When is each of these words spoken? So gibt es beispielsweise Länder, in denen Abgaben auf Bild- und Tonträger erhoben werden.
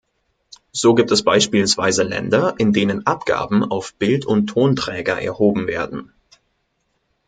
So 0.71 0.95
gibt 0.95 1.11
es 1.11 1.23
beispielsweise 1.23 2.01
Länder, 2.01 2.55
in 2.57 2.73
denen 2.73 3.05
Abgaben 3.05 3.63
auf 3.63 3.93
Bild- 3.93 4.25
und 4.25 4.47
Tonträger 4.47 5.21
erhoben 5.21 5.67
werden. 5.67 6.11